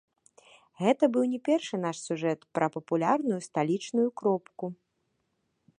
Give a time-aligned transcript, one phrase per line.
[0.83, 4.65] Гэта быў не першы наш сюжэт пра папулярную сталічную кропку.